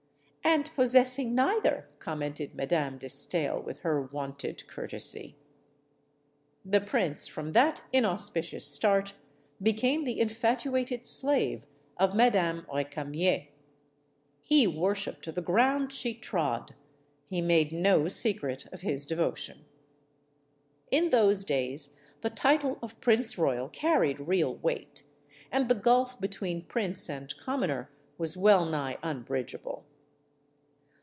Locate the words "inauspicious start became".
7.93-10.03